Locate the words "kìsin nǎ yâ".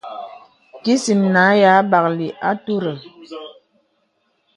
0.83-1.73